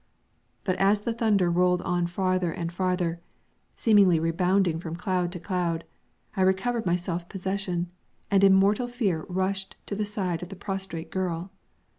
[0.63, 3.21] But as the thunder rolled on farther and farther,
[3.75, 5.83] seemingly rebounding from cloud to cloud,
[6.35, 7.87] I recovered my self possession,
[8.31, 11.51] and in mortal fear rushed to the side of the prostrate girl.